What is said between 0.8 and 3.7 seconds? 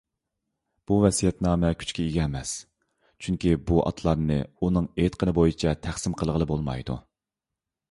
بۇ ۋەسىيەتنامە كۈچكە ئىگە ئەمەس، چۈنكى